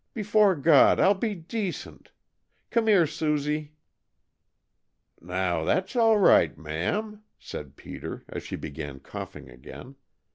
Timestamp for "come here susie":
2.71-3.73